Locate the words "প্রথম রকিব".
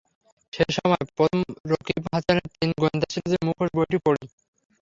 1.11-2.01